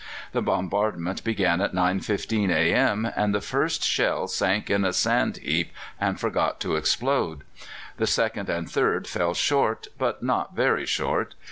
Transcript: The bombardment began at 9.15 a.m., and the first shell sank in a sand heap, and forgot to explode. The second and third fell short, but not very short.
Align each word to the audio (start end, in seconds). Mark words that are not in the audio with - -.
The 0.31 0.41
bombardment 0.41 1.23
began 1.23 1.61
at 1.61 1.75
9.15 1.75 2.49
a.m., 2.49 3.07
and 3.15 3.35
the 3.35 3.39
first 3.39 3.83
shell 3.83 4.27
sank 4.27 4.67
in 4.71 4.83
a 4.83 4.93
sand 4.93 5.37
heap, 5.37 5.71
and 5.99 6.19
forgot 6.19 6.59
to 6.61 6.75
explode. 6.75 7.43
The 7.97 8.07
second 8.07 8.49
and 8.49 8.67
third 8.67 9.05
fell 9.05 9.35
short, 9.35 9.89
but 9.99 10.23
not 10.23 10.55
very 10.55 10.87
short. 10.87 11.35